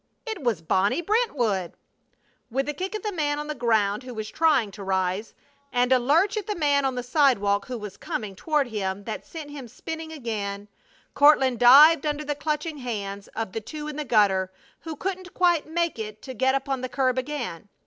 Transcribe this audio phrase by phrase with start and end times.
[0.25, 1.73] It was Bonnie Brentwood!
[2.49, 5.35] With a kick at the man on the ground who was trying to rise,
[5.71, 9.27] and a lurch at the man on the sidewalk who was coming toward him that
[9.27, 10.69] sent him spinning again,
[11.13, 15.67] Courtland dived under the clutching hands of the two in the gutter who couldn't quite
[15.67, 17.69] make it to get upon the curb again.